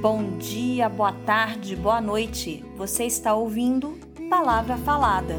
[0.00, 2.64] Bom dia, boa tarde, boa noite.
[2.74, 3.98] Você está ouvindo
[4.30, 5.36] Palavra Falada.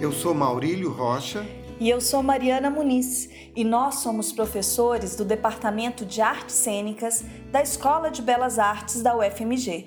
[0.00, 1.46] Eu sou Maurílio Rocha.
[1.78, 7.60] E eu sou Mariana Muniz, e nós somos professores do Departamento de Artes Cênicas da
[7.60, 9.86] Escola de Belas Artes da UFMG.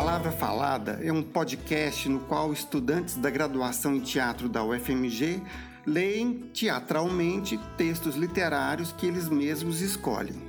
[0.00, 5.42] Palavra Falada é um podcast no qual estudantes da graduação em teatro da UFMG
[5.86, 10.42] leem teatralmente textos literários que eles mesmos escolhem.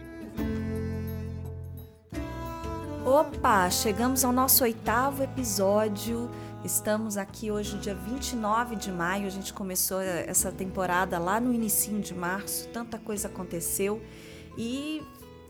[3.05, 6.31] Opa, chegamos ao nosso oitavo episódio.
[6.63, 9.27] Estamos aqui hoje, dia 29 de maio.
[9.27, 12.69] A gente começou essa temporada lá no início de março.
[12.69, 14.01] Tanta coisa aconteceu
[14.57, 15.01] e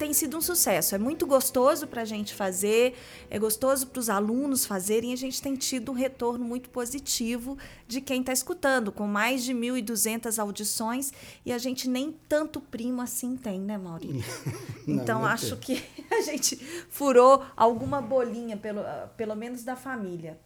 [0.01, 0.95] tem sido um sucesso.
[0.95, 2.95] É muito gostoso para a gente fazer,
[3.29, 5.11] é gostoso para os alunos fazerem.
[5.11, 7.55] E a gente tem tido um retorno muito positivo
[7.87, 11.13] de quem está escutando, com mais de 1.200 audições
[11.45, 14.25] e a gente nem tanto primo assim tem, né, Maurício?
[14.87, 16.55] então acho que a gente
[16.89, 18.81] furou alguma bolinha, pelo,
[19.15, 20.39] pelo menos da família.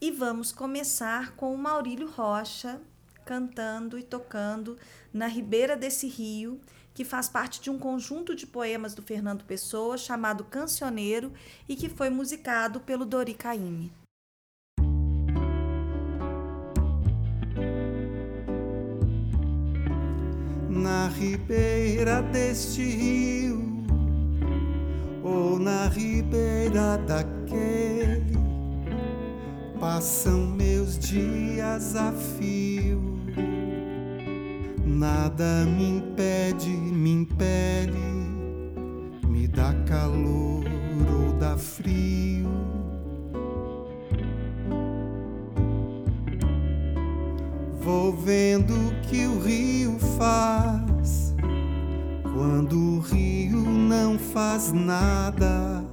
[0.00, 2.80] E vamos começar com o Maurílio Rocha
[3.24, 4.78] cantando e tocando
[5.12, 6.60] na ribeira desse rio
[6.94, 11.32] que faz parte de um conjunto de poemas do Fernando Pessoa chamado Cancioneiro
[11.68, 13.92] e que foi musicado pelo Dori Caymmi.
[20.68, 23.84] Na ribeira deste rio,
[25.22, 28.36] ou na ribeira daquele,
[29.78, 33.11] passam meus dias a fio
[35.02, 37.98] Nada me impede, me impele,
[39.26, 42.48] me dá calor ou dá frio.
[47.80, 51.34] Vou vendo o que o rio faz,
[52.32, 55.84] quando o rio não faz nada,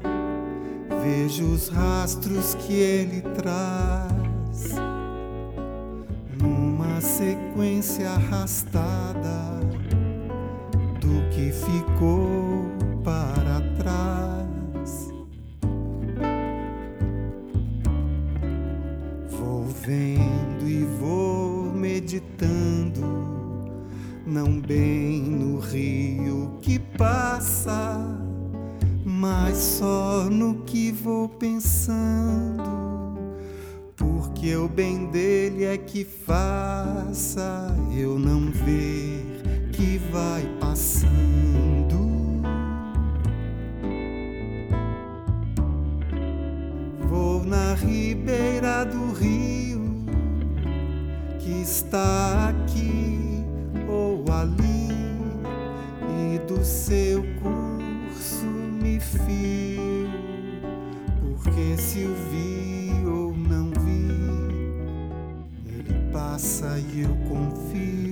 [1.02, 3.99] vejo os rastros que ele traz
[7.20, 9.60] sequência arrastada
[11.02, 12.66] do que ficou
[13.04, 15.12] para trás.
[19.32, 23.02] Vou vendo e vou meditando,
[24.26, 28.00] não bem no rio que passa,
[29.04, 32.80] mas só no que vou pensando
[34.40, 35.06] que o bem
[35.70, 39.24] é que faça eu não ver
[39.72, 42.00] que vai passando.
[47.08, 50.06] Vou na ribeira do rio
[51.38, 53.46] que está aqui
[53.88, 54.90] ou ali
[56.34, 58.46] e do seu curso
[58.82, 60.10] me fio,
[61.22, 62.30] porque se o
[66.40, 68.09] passa e eu confio.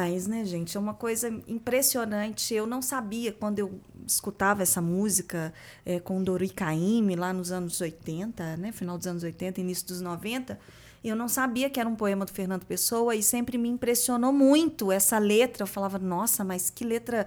[0.00, 0.76] Demais, né, gente?
[0.76, 2.54] É uma coisa impressionante.
[2.54, 5.52] Eu não sabia quando eu escutava essa música
[5.84, 10.00] é, com Dori Caymmi lá nos anos 80, né, final dos anos 80, início dos
[10.00, 10.58] 90.
[11.02, 14.92] Eu não sabia que era um poema do Fernando Pessoa e sempre me impressionou muito
[14.92, 15.62] essa letra.
[15.62, 17.26] Eu falava, nossa, mas que letra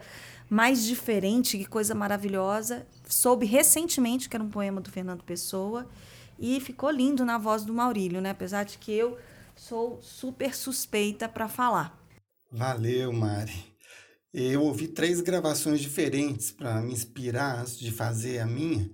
[0.50, 2.86] mais diferente, que coisa maravilhosa.
[3.08, 5.88] Soube recentemente que era um poema do Fernando Pessoa
[6.38, 8.30] e ficou lindo na voz do Maurílio, né?
[8.30, 9.18] Apesar de que eu
[9.56, 12.03] sou super suspeita para falar.
[12.56, 13.66] Valeu, Mari.
[14.32, 18.92] Eu ouvi três gravações diferentes para me inspirar de fazer a minha,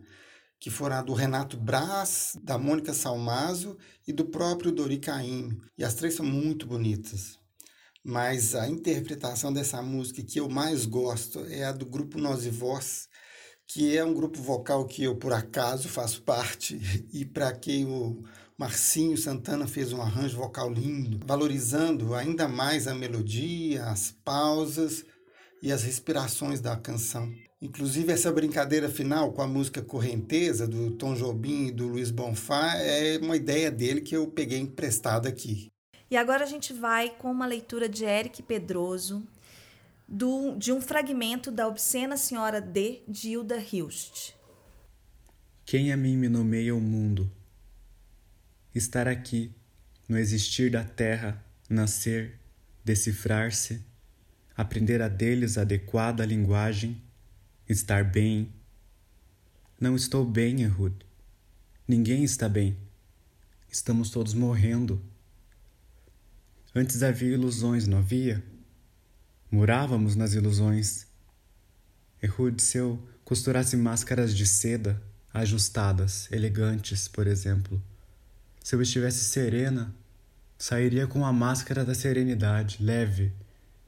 [0.57, 3.77] que foram a do Renato Braz, da Mônica Salmazo
[4.07, 5.59] e do próprio Dori Caymmi.
[5.77, 7.37] E as três são muito bonitas.
[8.01, 12.49] Mas a interpretação dessa música que eu mais gosto é a do grupo Nós e
[12.49, 13.09] Voz,
[13.67, 16.79] que é um grupo vocal que eu, por acaso, faço parte
[17.11, 18.23] e para quem o
[18.59, 25.05] Marcinho Santana fez um arranjo vocal lindo, valorizando ainda mais a melodia, as pausas
[25.63, 27.33] e as respirações da canção.
[27.61, 32.75] Inclusive, essa brincadeira final com a música Correnteza, do Tom Jobim e do Luiz Bonfá,
[32.75, 35.71] é uma ideia dele que eu peguei emprestada aqui.
[36.11, 39.25] E agora a gente vai com uma leitura de Eric Pedroso,
[40.05, 44.33] do, de um fragmento da Obscena Senhora D, de Hilda Hilst.
[45.65, 47.38] Quem a mim me nomeia o mundo?
[48.73, 49.51] Estar aqui,
[50.07, 52.39] no existir da terra, nascer,
[52.83, 53.83] decifrar-se,
[54.55, 57.01] aprender a deles adequada linguagem,
[57.67, 58.53] estar bem.
[59.79, 60.95] Não estou bem, Ehud.
[61.87, 62.77] Ninguém está bem.
[63.71, 65.01] Estamos todos morrendo.
[66.75, 68.43] Antes havia ilusões, não havia?
[69.51, 71.07] Morávamos nas ilusões.
[72.21, 75.01] Ehud, se eu costurasse máscaras de seda,
[75.33, 77.81] ajustadas, elegantes, por exemplo,
[78.69, 79.91] se eu estivesse serena,
[80.55, 83.33] sairia com a máscara da serenidade, leve,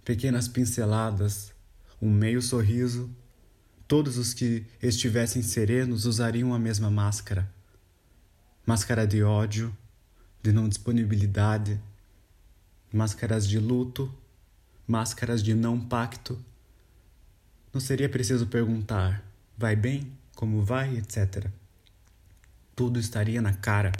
[0.03, 1.53] pequenas pinceladas,
[2.01, 3.07] um meio sorriso.
[3.87, 7.47] Todos os que estivessem serenos usariam a mesma máscara.
[8.65, 9.71] Máscara de ódio,
[10.41, 11.79] de não disponibilidade,
[12.91, 14.11] máscaras de luto,
[14.87, 16.43] máscaras de não pacto.
[17.71, 19.23] Não seria preciso perguntar:
[19.55, 20.11] vai bem?
[20.35, 20.97] Como vai?
[20.97, 21.45] etc.
[22.75, 23.91] Tudo estaria na cara.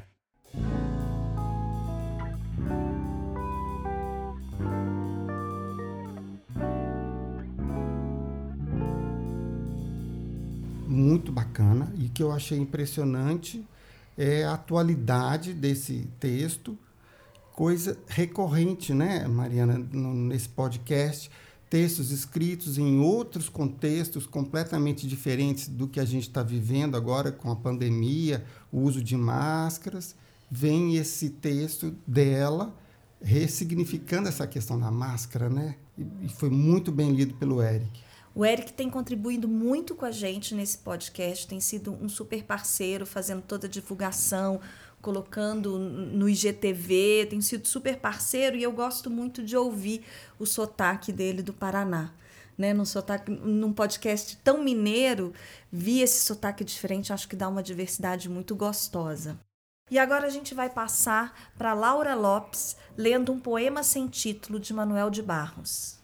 [10.87, 11.91] Muito bacana.
[11.97, 13.65] E que eu achei impressionante
[14.17, 16.77] é a atualidade desse texto.
[17.53, 21.29] Coisa recorrente, né, Mariana, nesse podcast,
[21.69, 27.51] textos escritos em outros contextos completamente diferentes do que a gente está vivendo agora com
[27.51, 30.15] a pandemia, o uso de máscaras.
[30.53, 32.75] Vem esse texto dela
[33.21, 35.77] ressignificando essa questão da máscara, né?
[36.21, 38.01] E foi muito bem lido pelo Eric.
[38.33, 43.05] O Eric tem contribuído muito com a gente nesse podcast, tem sido um super parceiro,
[43.05, 44.59] fazendo toda a divulgação,
[45.01, 50.03] colocando no IGTV, tem sido super parceiro e eu gosto muito de ouvir
[50.39, 52.13] o sotaque dele do Paraná.
[52.57, 55.33] Né, num, sotaque, num podcast tão mineiro,
[55.71, 59.39] vi esse sotaque diferente, acho que dá uma diversidade muito gostosa.
[59.91, 64.73] E agora a gente vai passar para Laura Lopes lendo um poema sem título de
[64.73, 65.99] Manuel de Barros.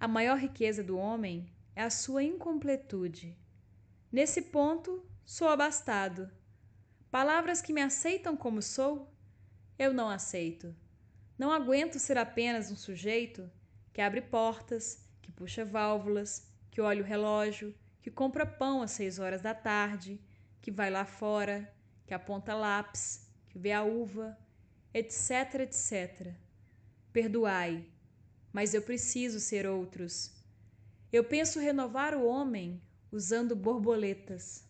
[0.00, 1.46] A maior riqueza do homem
[1.76, 3.36] é a sua incompletude.
[4.10, 6.30] Nesse ponto, sou abastado
[7.12, 9.06] Palavras que me aceitam como sou,
[9.78, 10.74] eu não aceito.
[11.38, 13.50] Não aguento ser apenas um sujeito
[13.92, 19.18] que abre portas, que puxa válvulas, que olha o relógio, que compra pão às seis
[19.18, 20.18] horas da tarde,
[20.62, 21.70] que vai lá fora,
[22.12, 24.38] que aponta lápis, que vê a uva,
[24.92, 26.34] etc, etc.
[27.10, 27.86] Perdoai,
[28.52, 30.30] mas eu preciso ser outros.
[31.10, 34.62] Eu penso renovar o homem usando borboletas.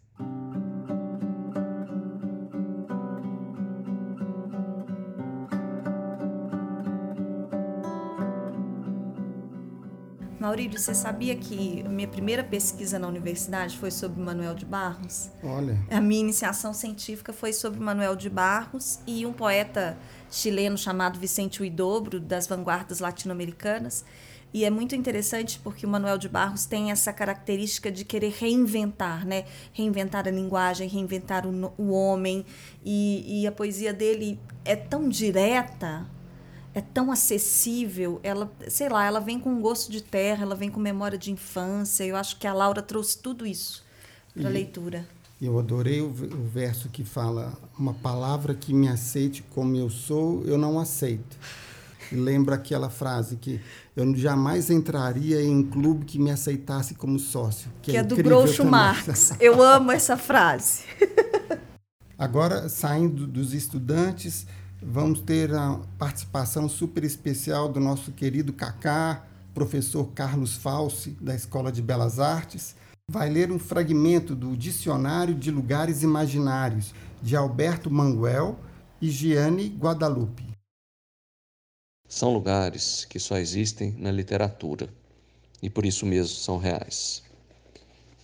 [10.43, 15.31] Maurílio, você sabia que minha primeira pesquisa na universidade foi sobre Manuel de Barros?
[15.41, 15.79] Olha.
[15.89, 19.97] A minha iniciação científica foi sobre Manuel de Barros e um poeta
[20.29, 24.05] chileno chamado Vicente Huidobro, das vanguardas latino-americanas.
[24.53, 29.25] E é muito interessante porque o Manuel de Barros tem essa característica de querer reinventar,
[29.25, 29.45] né?
[29.73, 32.45] Reinventar a linguagem, reinventar o, o homem.
[32.85, 36.05] E, e a poesia dele é tão direta,
[36.75, 40.71] é tão acessível, ela, sei lá, ela vem com um gosto de terra, ela vem
[40.71, 42.05] com memória de infância.
[42.05, 43.85] Eu acho que a Laura trouxe tudo isso
[44.35, 45.07] para a leitura.
[45.41, 50.45] Eu adorei o, o, verso que fala: uma palavra que me aceite como eu sou,
[50.45, 51.37] eu não aceito.
[52.11, 53.61] E lembra aquela frase que
[53.97, 57.71] eu jamais entraria em um clube que me aceitasse como sócio.
[57.83, 59.33] Que, que é, é do Groucho Marx.
[59.41, 60.85] Eu amo essa frase.
[62.17, 64.47] Agora, saindo dos estudantes,
[64.85, 69.25] Vamos ter a participação super especial do nosso querido Cacá,
[69.55, 72.75] professor Carlos Falsi, da Escola de Belas Artes.
[73.09, 78.59] Vai ler um fragmento do Dicionário de Lugares Imaginários, de Alberto Manguel
[79.01, 80.51] e Gianni Guadalupe.
[82.09, 84.89] São lugares que só existem na literatura
[85.63, 87.23] e por isso mesmo são reais.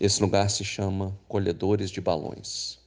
[0.00, 2.80] Esse lugar se chama Colhedores de Balões.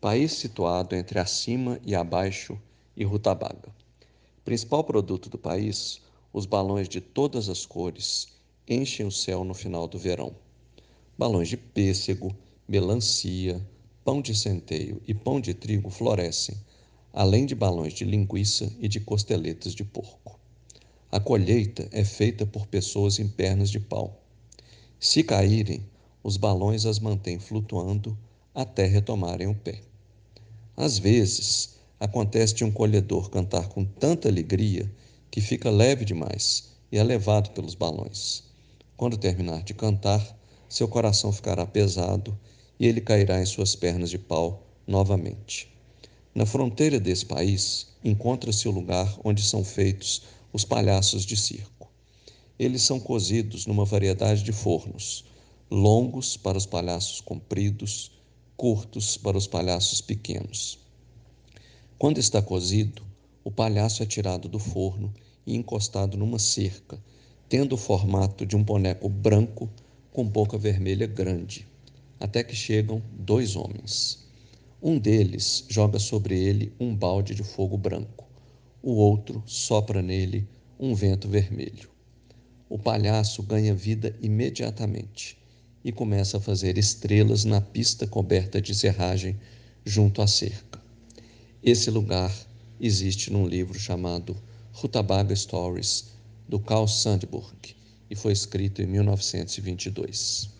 [0.00, 2.56] País situado entre acima e abaixo
[2.96, 3.74] e rutabaga.
[4.44, 6.00] Principal produto do país,
[6.32, 8.28] os balões de todas as cores
[8.68, 10.34] enchem o céu no final do verão.
[11.16, 12.34] Balões de pêssego,
[12.68, 13.64] melancia,
[14.04, 16.56] pão de centeio e pão de trigo florescem,
[17.12, 20.38] além de balões de linguiça e de costeletas de porco.
[21.10, 24.20] A colheita é feita por pessoas em pernas de pau.
[24.98, 25.86] Se caírem,
[26.22, 28.18] os balões as mantêm flutuando
[28.54, 29.80] até retomarem o pé.
[30.76, 34.90] Às vezes, acontece de um colhedor cantar com tanta alegria
[35.30, 38.44] que fica leve demais e é levado pelos balões.
[38.96, 40.22] Quando terminar de cantar,
[40.68, 42.38] seu coração ficará pesado
[42.78, 45.68] e ele cairá em suas pernas de pau novamente.
[46.34, 50.22] Na fronteira desse país encontra-se o lugar onde são feitos
[50.52, 51.88] os palhaços de circo.
[52.58, 55.24] Eles são cozidos numa variedade de fornos,
[55.70, 58.12] longos para os palhaços compridos,
[58.56, 60.83] curtos para os palhaços pequenos.
[62.04, 63.00] Quando está cozido,
[63.42, 65.10] o palhaço é tirado do forno
[65.46, 67.02] e encostado numa cerca,
[67.48, 69.70] tendo o formato de um boneco branco
[70.12, 71.66] com boca vermelha grande,
[72.20, 74.22] até que chegam dois homens.
[74.82, 78.28] Um deles joga sobre ele um balde de fogo branco,
[78.82, 80.46] o outro sopra nele
[80.78, 81.88] um vento vermelho.
[82.68, 85.38] O palhaço ganha vida imediatamente
[85.82, 89.40] e começa a fazer estrelas na pista coberta de serragem
[89.86, 90.83] junto à cerca.
[91.66, 92.30] Esse lugar
[92.78, 94.36] existe num livro chamado
[94.70, 96.12] Rutabaga Stories,
[96.46, 97.74] do Carl Sandburg,
[98.10, 100.50] e foi escrito em 1922.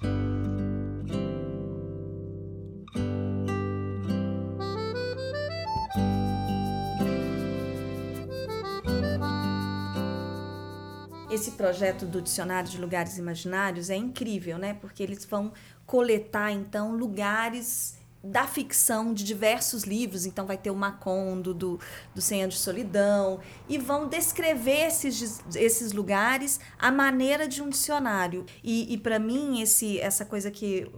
[11.31, 14.73] Esse projeto do Dicionário de Lugares Imaginários é incrível, né?
[14.73, 15.53] Porque eles vão
[15.85, 21.79] coletar, então, lugares da ficção de diversos livros, então vai ter o Macondo, do,
[22.15, 23.39] do Anos de Solidão,
[23.69, 28.47] e vão descrever esses, esses lugares à maneira de um dicionário.
[28.63, 30.91] E, e para mim, esse, essa coisa que,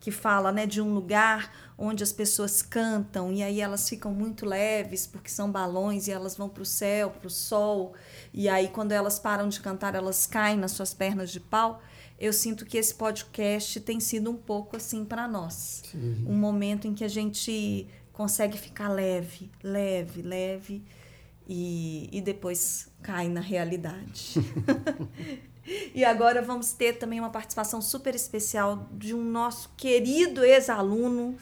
[0.00, 4.44] que fala né, de um lugar onde as pessoas cantam e aí elas ficam muito
[4.44, 7.94] leves porque são balões e elas vão para o céu, para o sol,
[8.34, 11.80] e aí quando elas param de cantar, elas caem nas suas pernas de pau
[12.22, 15.82] eu sinto que esse podcast tem sido um pouco assim para nós.
[15.90, 16.24] Sim.
[16.24, 20.84] Um momento em que a gente consegue ficar leve, leve, leve
[21.48, 24.34] e, e depois cai na realidade.
[25.92, 31.36] e agora vamos ter também uma participação super especial de um nosso querido ex-aluno,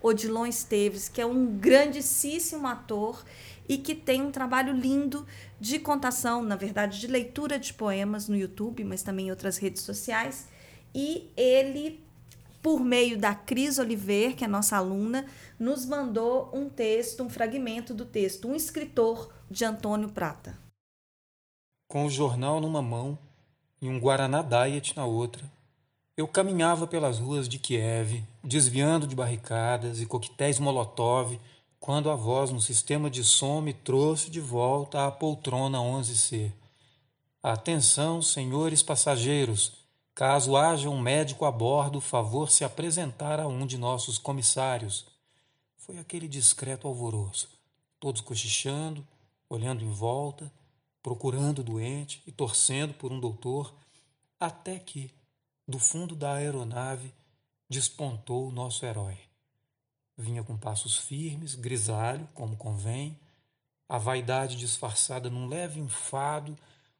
[0.00, 3.22] Odilon Esteves, que é um grandíssimo ator
[3.68, 5.26] e que tem um trabalho lindo
[5.62, 9.82] de contação, na verdade, de leitura de poemas no YouTube, mas também em outras redes
[9.82, 10.48] sociais.
[10.92, 12.04] E ele,
[12.60, 15.24] por meio da Cris Oliver, que é nossa aluna,
[15.60, 20.58] nos mandou um texto, um fragmento do texto, um escritor de Antônio Prata.
[21.88, 23.16] Com o jornal numa mão
[23.80, 25.48] e um Guaraná Diet na outra,
[26.16, 31.38] eu caminhava pelas ruas de Kiev, desviando de barricadas e coquetéis Molotov
[31.82, 36.52] quando a voz no sistema de som me trouxe de volta à poltrona 11C.
[37.42, 39.72] Atenção, senhores passageiros,
[40.14, 45.06] caso haja um médico a bordo, favor se apresentar a um de nossos comissários.
[45.76, 47.48] Foi aquele discreto alvoroço,
[47.98, 49.04] todos cochichando,
[49.50, 50.52] olhando em volta,
[51.02, 53.74] procurando o doente e torcendo por um doutor,
[54.38, 55.10] até que,
[55.66, 57.12] do fundo da aeronave,
[57.68, 59.31] despontou o nosso herói.
[60.16, 63.18] Vinha com passos firmes, grisalho, como convém,
[63.88, 66.56] a vaidade disfarçada num leve enfado,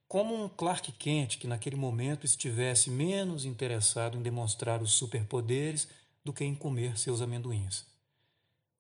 [0.09, 5.89] como um Clark Kent que naquele momento estivesse menos interessado em demonstrar os superpoderes
[6.25, 7.87] do que em comer seus amendoins.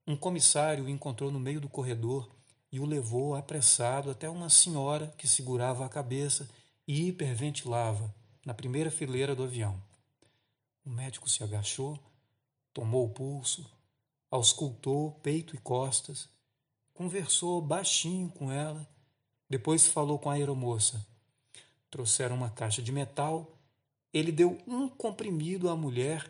[0.06, 2.30] Um comissário o encontrou no meio do corredor
[2.70, 6.48] e o levou apressado até uma senhora que segurava a cabeça
[6.86, 8.12] e hiperventilava
[8.44, 9.80] na primeira fileira do avião.
[10.84, 11.98] O médico se agachou,
[12.74, 13.70] tomou o pulso,
[14.32, 16.26] auscultou peito e costas,
[16.94, 18.88] conversou baixinho com ela,
[19.48, 21.06] depois falou com a aeromoça.
[21.90, 23.58] Trouxeram uma caixa de metal,
[24.10, 26.28] ele deu um comprimido à mulher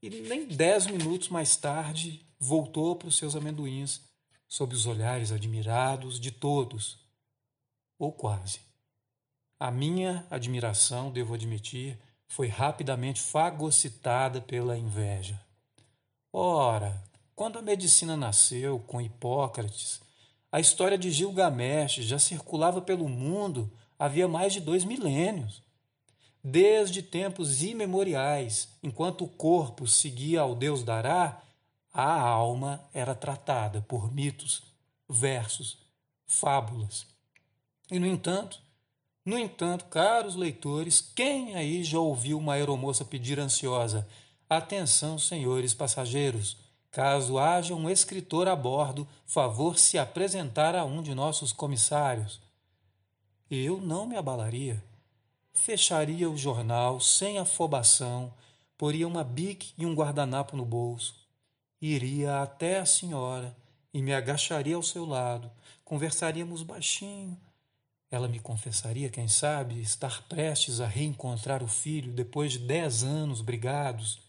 [0.00, 4.00] e nem dez minutos mais tarde voltou para os seus amendoins,
[4.48, 6.98] sob os olhares admirados de todos,
[7.98, 8.60] ou quase.
[9.58, 15.40] A minha admiração, devo admitir, foi rapidamente fagocitada pela inveja.
[16.32, 17.02] Ora,
[17.34, 20.00] quando a medicina nasceu com Hipócrates,
[20.50, 25.62] a história de Gilgamesh já circulava pelo mundo havia mais de dois milênios.
[26.44, 31.40] Desde tempos imemoriais, enquanto o corpo seguia ao deus Dará,
[31.92, 34.62] a alma era tratada por mitos,
[35.08, 35.78] versos,
[36.26, 37.06] fábulas.
[37.90, 38.60] E, no entanto,
[39.24, 44.08] no entanto, caros leitores, quem aí já ouviu uma aeromoça pedir ansiosa:
[44.48, 46.56] Atenção, senhores passageiros,
[46.92, 52.38] Caso haja um escritor a bordo, favor se apresentar a um de nossos comissários.
[53.50, 54.84] eu não me abalaria.
[55.54, 58.32] Fecharia o jornal sem afobação,
[58.76, 61.14] poria uma bique e um guardanapo no bolso,
[61.80, 63.56] iria até a senhora
[63.92, 65.50] e me agacharia ao seu lado,
[65.84, 67.38] conversaríamos baixinho.
[68.10, 73.40] Ela me confessaria, quem sabe, estar prestes a reencontrar o filho depois de dez anos
[73.40, 74.20] brigados.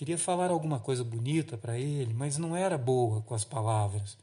[0.00, 4.16] Queria falar alguma coisa bonita para ele, mas não era boa com as palavras.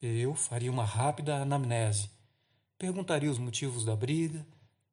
[0.00, 2.08] Eu faria uma rápida anamnese.
[2.78, 4.46] Perguntaria os motivos da briga,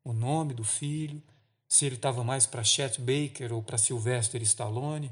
[0.03, 1.21] o nome do filho,
[1.67, 5.11] se ele estava mais para Chet Baker ou para Sylvester Stallone.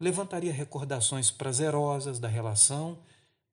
[0.00, 2.98] Levantaria recordações prazerosas da relação,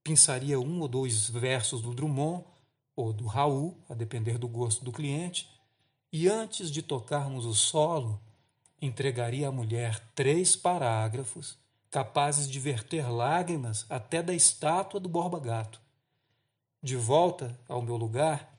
[0.03, 2.43] pensaria um ou dois versos do Drummond
[2.95, 5.47] ou do Raul, a depender do gosto do cliente,
[6.11, 8.19] e antes de tocarmos o solo,
[8.85, 11.57] entregaria à mulher três parágrafos
[11.89, 15.79] capazes de verter lágrimas até da estátua do Borba Gato.
[16.83, 18.53] De volta ao meu lugar,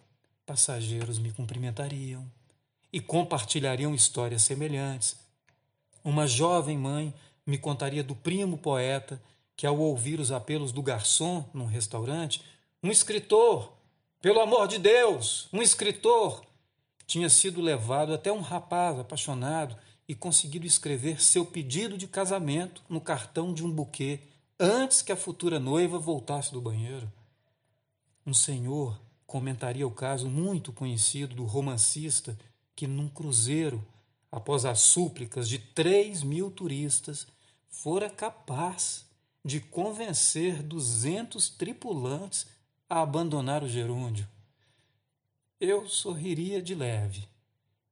[0.47, 2.27] passageiros me cumprimentariam
[2.93, 5.17] e compartilhariam histórias semelhantes.
[6.03, 7.13] Uma jovem mãe
[7.47, 9.23] me contaria do primo poeta
[9.55, 12.43] que, ao ouvir os apelos do garçom num restaurante,
[12.83, 13.73] um escritor,
[14.21, 16.43] pelo amor de Deus, um escritor,
[17.07, 19.77] tinha sido levado até um rapaz apaixonado
[20.09, 24.21] e conseguido escrever seu pedido de casamento no cartão de um buquê
[24.59, 27.11] antes que a futura noiva voltasse do banheiro.
[28.25, 32.39] Um senhor comentaria o caso muito conhecido do romancista
[32.75, 33.85] que, num cruzeiro,
[34.31, 37.27] após as súplicas de três mil turistas,
[37.69, 39.07] fora capaz
[39.45, 42.47] de convencer duzentos tripulantes
[42.89, 44.29] a abandonar o gerúndio.
[45.61, 47.29] Eu sorriria de leve.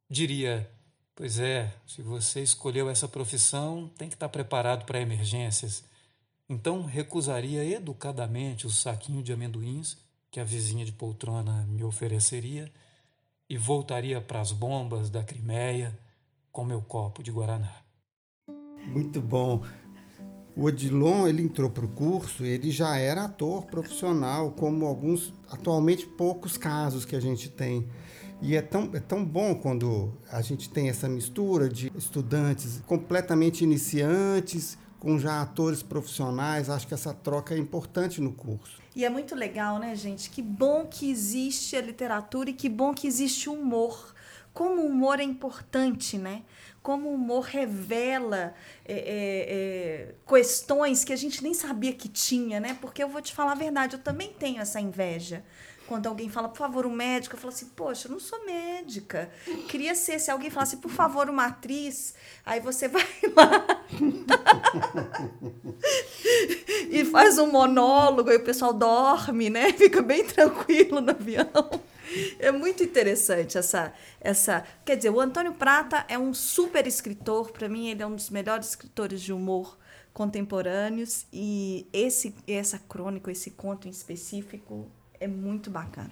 [0.08, 0.70] Diria:
[1.16, 5.84] Pois é, se você escolheu essa profissão, tem que estar preparado para emergências.
[6.48, 9.96] Então recusaria educadamente o saquinho de amendoins
[10.30, 12.68] que a vizinha de poltrona me ofereceria
[13.48, 15.96] e voltaria para as bombas da Crimeia
[16.50, 17.72] com meu copo de guaraná.
[18.86, 19.62] Muito bom.
[20.56, 26.06] O Odilon, ele entrou para o curso, ele já era ator profissional, como alguns, atualmente
[26.06, 27.88] poucos casos que a gente tem.
[28.42, 33.64] E é tão, é tão bom quando a gente tem essa mistura de estudantes completamente
[33.64, 36.70] iniciantes com já atores profissionais.
[36.70, 38.82] Acho que essa troca é importante no curso.
[38.96, 40.30] E é muito legal, né, gente?
[40.30, 44.14] Que bom que existe a literatura e que bom que existe o humor.
[44.52, 46.42] Como o humor é importante, né?
[46.84, 52.60] Como o humor revela é, é, é, questões que a gente nem sabia que tinha,
[52.60, 52.76] né?
[52.78, 55.42] Porque eu vou te falar a verdade, eu também tenho essa inveja
[55.86, 59.30] quando alguém fala, por favor, um médico, eu falo assim, poxa, eu não sou médica.
[59.68, 63.66] Queria ser, se alguém falasse, por favor, uma atriz, aí você vai lá
[66.90, 69.72] e faz um monólogo, e o pessoal dorme, né?
[69.72, 71.46] Fica bem tranquilo no avião.
[72.38, 74.64] É muito interessante essa, essa.
[74.84, 77.50] Quer dizer, o Antônio Prata é um super escritor.
[77.50, 79.78] Para mim, ele é um dos melhores escritores de humor
[80.12, 81.26] contemporâneos.
[81.32, 86.10] E esse, essa crônica, esse conto em específico, é muito bacana.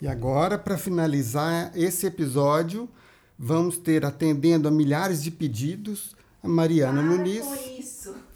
[0.00, 2.88] E agora, para finalizar esse episódio,
[3.36, 7.44] vamos ter atendendo a milhares de pedidos a Mariana Para Muniz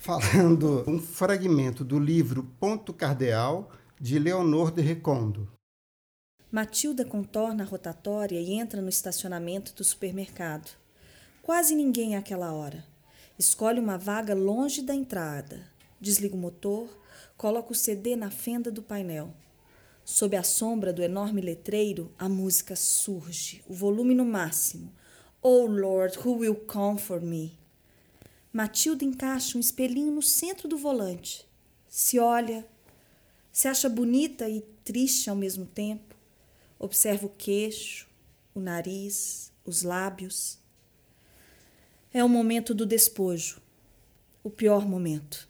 [0.03, 5.49] falando um fragmento do livro Ponto Cardeal de Leonor de Recondo.
[6.51, 10.73] Matilda contorna a rotatória e entra no estacionamento do supermercado.
[11.41, 12.85] Quase ninguém àquela hora.
[13.39, 15.61] Escolhe uma vaga longe da entrada.
[16.01, 16.89] Desliga o motor,
[17.37, 19.33] coloca o CD na fenda do painel.
[20.05, 24.93] Sob a sombra do enorme letreiro, a música surge, o volume no máximo.
[25.41, 27.62] Oh Lord, who will come for me?
[28.53, 31.49] Matilda encaixa um espelhinho no centro do volante.
[31.89, 32.69] Se olha,
[33.51, 36.15] se acha bonita e triste ao mesmo tempo.
[36.79, 38.07] Observa o queixo,
[38.55, 40.59] o nariz, os lábios.
[42.13, 43.59] É o momento do despojo,
[44.45, 45.49] o pior momento.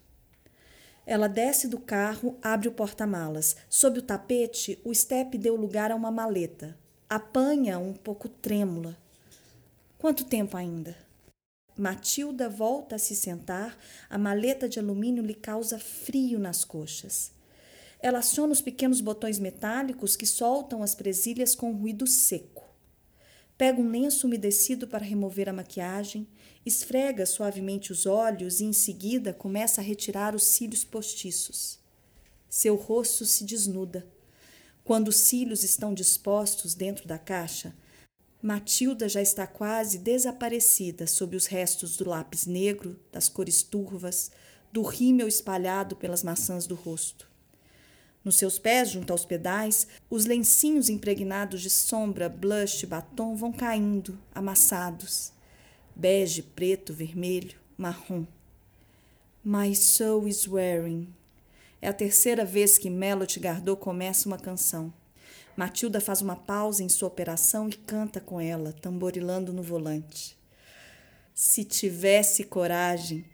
[1.05, 3.57] Ela desce do carro, abre o porta-malas.
[3.69, 6.79] Sob o tapete, o estepe deu lugar a uma maleta.
[7.11, 8.97] Apanha um pouco trêmula.
[9.99, 10.97] Quanto tempo ainda?
[11.77, 13.79] Matilda volta a se sentar,
[14.11, 17.33] a maleta de alumínio lhe causa frio nas coxas.
[17.99, 22.63] Ela aciona os pequenos botões metálicos que soltam as presilhas com ruído seco.
[23.57, 26.27] Pega um lenço umedecido para remover a maquiagem,
[26.67, 31.79] esfrega suavemente os olhos e em seguida começa a retirar os cílios postiços.
[32.51, 34.07] Seu rosto se desnuda.
[34.85, 37.73] Quando os cílios estão dispostos dentro da caixa,
[38.43, 44.33] Matilda já está quase desaparecida sob os restos do lápis negro, das cores turvas,
[44.73, 47.31] do rímel espalhado pelas maçãs do rosto.
[48.25, 53.53] Nos seus pés, junto aos pedais, os lencinhos impregnados de sombra, blush e batom vão
[53.53, 55.33] caindo, amassados.
[55.95, 58.27] Bege, preto, vermelho, marrom.
[59.45, 61.15] My soul is wearing.
[61.81, 64.93] É a terceira vez que Melody Gardot começa uma canção.
[65.57, 70.37] Matilda faz uma pausa em sua operação e canta com ela, tamborilando no volante.
[71.35, 73.25] Se tivesse coragem,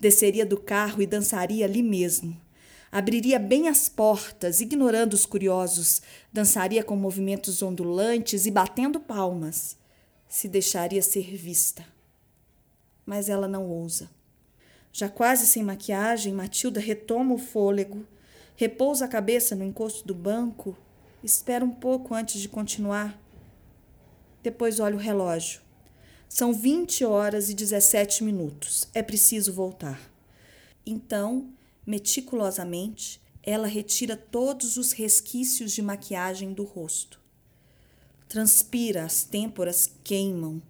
[0.00, 2.40] desceria do carro e dançaria ali mesmo.
[2.90, 6.00] Abriria bem as portas, ignorando os curiosos,
[6.32, 9.76] dançaria com movimentos ondulantes e batendo palmas.
[10.26, 11.84] Se deixaria ser vista.
[13.04, 14.08] Mas ela não ousa.
[14.90, 18.06] Já quase sem maquiagem, Matilda retoma o fôlego,
[18.56, 20.76] repousa a cabeça no encosto do banco
[21.22, 23.20] Espera um pouco antes de continuar.
[24.40, 25.60] Depois olha o relógio.
[26.28, 28.88] São 20 horas e 17 minutos.
[28.94, 30.00] É preciso voltar.
[30.86, 31.50] Então,
[31.84, 37.20] meticulosamente, ela retira todos os resquícios de maquiagem do rosto.
[38.28, 40.62] Transpira, as têmporas queimam.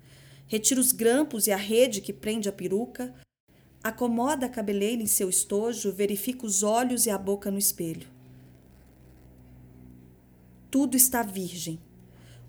[0.47, 3.15] Retira os grampos e a rede que prende a peruca.
[3.83, 8.18] Acomoda a cabeleira em seu estojo, verifica os olhos e a boca no espelho.
[10.71, 11.81] Tudo está virgem.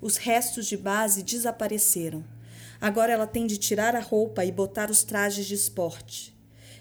[0.01, 2.23] Os restos de base desapareceram.
[2.82, 6.38] Agora ela tem de tirar a roupa e botar os trajes de esporte.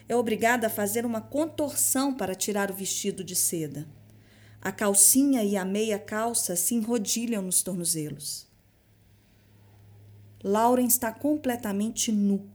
[0.08, 3.86] É obrigada a fazer uma contorção para tirar o vestido de seda.
[4.60, 8.48] A calcinha e a meia calça se enrodilham nos tornozelos.
[10.42, 12.48] Lauren está completamente nu.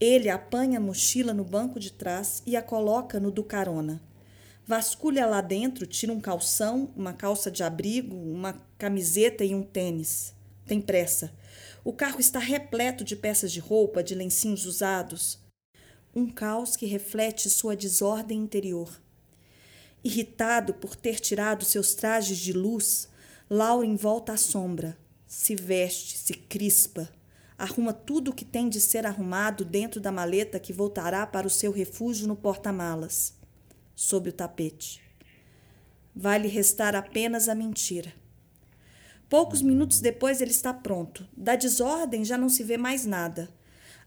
[0.00, 4.02] Ele apanha a mochila no banco de trás e a coloca no do carona.
[4.66, 10.34] Vasculha lá dentro, tira um calção, uma calça de abrigo, uma camiseta e um tênis.
[10.66, 11.30] Tem pressa.
[11.84, 15.38] O carro está repleto de peças de roupa, de lencinhos usados.
[16.16, 18.88] Um caos que reflete sua desordem interior.
[20.02, 23.06] Irritado por ter tirado seus trajes de luz,
[23.50, 24.96] Lauren volta à sombra.
[25.26, 27.10] Se veste, se crispa.
[27.58, 31.50] Arruma tudo o que tem de ser arrumado dentro da maleta que voltará para o
[31.50, 33.43] seu refúgio no porta-malas
[33.94, 35.02] sob o tapete.
[36.14, 38.12] Vai lhe restar apenas a mentira.
[39.28, 41.26] Poucos minutos depois ele está pronto.
[41.36, 43.48] Da desordem já não se vê mais nada.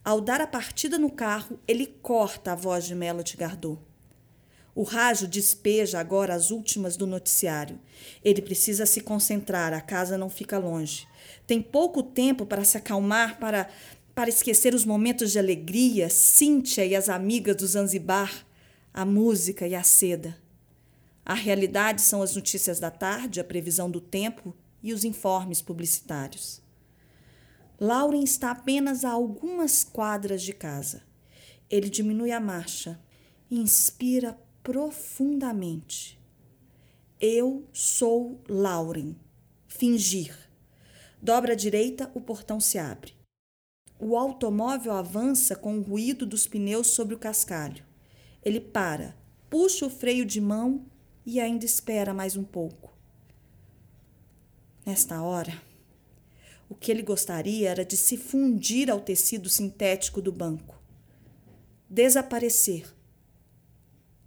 [0.03, 3.81] Ao dar a partida no carro, ele corta a voz de Melody Gardot.
[4.73, 7.79] O rádio despeja agora as últimas do noticiário.
[8.23, 11.07] Ele precisa se concentrar, a casa não fica longe.
[11.47, 13.67] Tem pouco tempo para se acalmar, para,
[14.13, 18.46] para esquecer os momentos de alegria, Cíntia e as amigas do Zanzibar,
[18.97, 20.35] a música e a seda.
[21.23, 26.63] A realidade são as notícias da tarde, a previsão do tempo e os informes publicitários.
[27.79, 31.03] Lauren está apenas a algumas quadras de casa.
[31.69, 32.99] Ele diminui a marcha
[33.51, 36.19] inspira profundamente.
[37.21, 39.15] Eu sou Lauren.
[39.67, 40.35] Fingir.
[41.21, 43.13] Dobra à direita, o portão se abre.
[43.99, 47.86] O automóvel avança com o ruído dos pneus sobre o cascalho.
[48.47, 49.13] Ele para,
[49.49, 50.85] puxa o freio de mão
[51.25, 52.97] e ainda espera mais um pouco.
[54.85, 55.61] Nesta hora,
[56.69, 60.81] o que ele gostaria era de se fundir ao tecido sintético do banco,
[61.89, 62.89] desaparecer,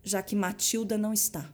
[0.05, 1.51] já que Matilda não está.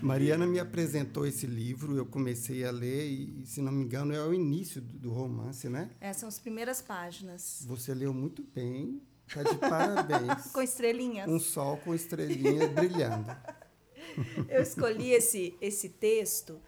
[0.00, 4.22] Mariana me apresentou esse livro, eu comecei a ler e, se não me engano, é
[4.24, 5.90] o início do, romance, né?
[6.00, 7.64] Essas são as primeiras páginas.
[7.66, 10.46] Você leu muito bem, tá de parabéns.
[10.52, 11.28] com estrelinhas.
[11.28, 13.30] Um sol com estrelinhas brilhando.
[14.48, 16.60] Eu escolhi esse, esse texto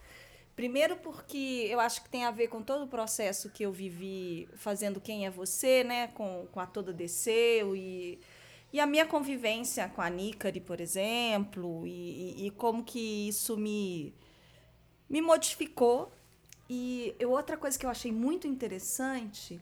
[0.55, 4.47] Primeiro porque eu acho que tem a ver com todo o processo que eu vivi
[4.55, 6.07] fazendo Quem é Você, né?
[6.09, 8.19] Com, com a Toda Desceu e
[8.73, 14.15] e a minha convivência com a Nícari, por exemplo, e, e, como que isso me,
[15.07, 16.11] me modificou.
[16.67, 19.61] E eu, outra coisa que eu achei muito interessante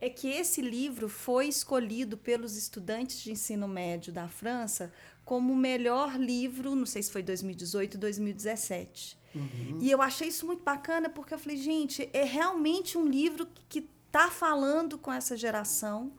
[0.00, 4.92] é que esse livro foi escolhido pelos estudantes de ensino médio da França
[5.24, 9.18] como o melhor livro, não sei se foi 2018 ou 2017.
[9.34, 9.78] Uhum.
[9.80, 13.88] E eu achei isso muito bacana porque eu falei, gente, é realmente um livro que
[14.06, 16.12] está falando com essa geração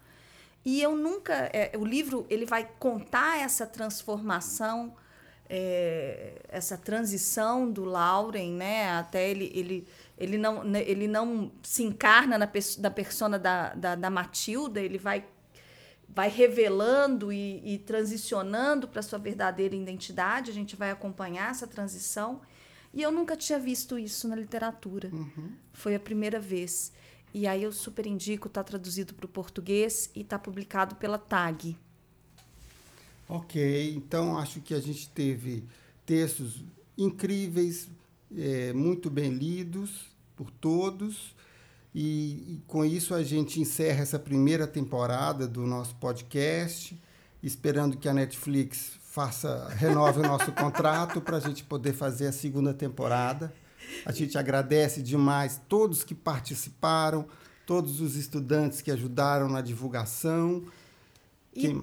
[0.66, 1.34] e eu nunca.
[1.54, 4.96] É, o livro ele vai contar essa transformação,
[5.48, 8.90] é, essa transição do Lauren, né?
[8.90, 12.50] Até ele, ele, ele, não, né, ele não se encarna na,
[12.80, 15.24] na persona da, da, da Matilda, ele vai,
[16.10, 20.50] vai revelando e, e transicionando para sua verdadeira identidade.
[20.50, 22.42] A gente vai acompanhar essa transição.
[22.92, 25.10] E eu nunca tinha visto isso na literatura.
[25.14, 25.52] Uhum.
[25.74, 26.92] Foi a primeira vez.
[27.36, 31.78] E aí eu super indico, está traduzido para o português e está publicado pela TAG.
[33.28, 35.66] Ok, então acho que a gente teve
[36.06, 36.64] textos
[36.98, 37.90] incríveis,
[38.38, 41.36] é, muito bem lidos por todos.
[41.94, 46.98] E, e, com isso a gente encerra essa primeira temporada do nosso podcast,
[47.44, 52.32] esperando que a Netflix faça renove o nosso contrato para a gente poder fazer a
[52.32, 53.54] segunda temporada.
[54.06, 57.26] A gente agradece demais todos que participaram,
[57.66, 60.64] todos os estudantes que ajudaram na divulgação.
[61.56, 61.74] E,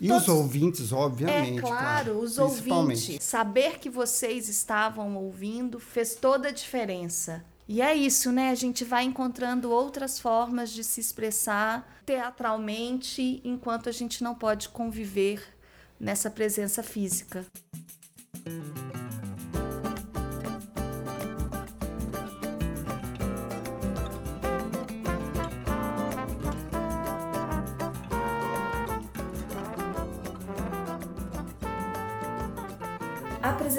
[0.00, 1.58] e os ouvintes, obviamente.
[1.58, 3.22] É claro, claro os ouvintes.
[3.24, 7.42] Saber que vocês estavam ouvindo fez toda a diferença.
[7.66, 8.50] E é isso, né?
[8.50, 14.68] A gente vai encontrando outras formas de se expressar teatralmente enquanto a gente não pode
[14.68, 15.42] conviver
[15.98, 17.46] nessa presença física.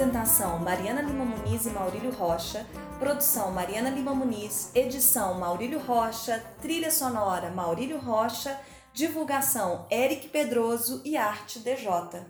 [0.04, 2.66] Apresentação: Mariana Lima Muniz e Maurílio Rocha.
[2.98, 4.70] Produção: Mariana Lima Muniz.
[4.74, 6.44] Edição: Maurílio Rocha.
[6.60, 8.60] Trilha sonora: Maurílio Rocha.
[8.92, 12.20] Divulgação: Eric Pedroso e Arte DJ.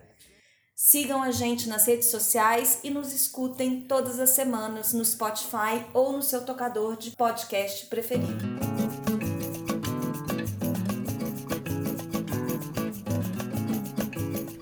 [0.76, 6.12] Sigam a gente nas redes sociais e nos escutem todas as semanas no Spotify ou
[6.12, 8.44] no seu tocador de podcast preferido.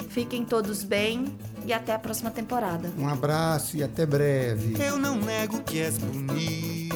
[0.08, 2.90] Fiquem todos bem e até a próxima temporada.
[2.98, 4.74] Um abraço e até breve.
[4.82, 6.92] Eu não nego que és bonita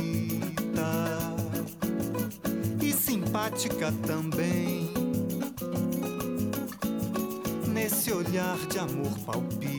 [2.80, 4.92] e simpática também.
[7.68, 9.75] Nesse olhar de amor palpita,